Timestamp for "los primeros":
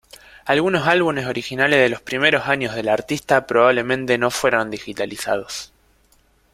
1.87-2.47